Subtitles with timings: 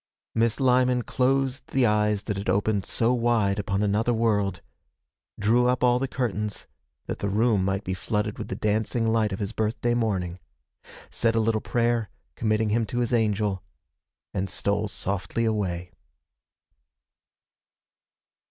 [0.33, 4.61] Miss Lyman closed the eyes that had opened so wide upon another world,
[5.39, 6.65] drew up all the curtains,
[7.05, 10.39] that the room might be flooded with the dancing light of his birthday morning,
[11.11, 13.61] said a little prayer, committing him to his angel,
[14.33, 15.91] and stole softly away.